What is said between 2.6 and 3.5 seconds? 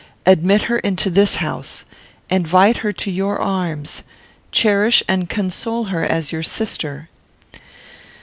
her to your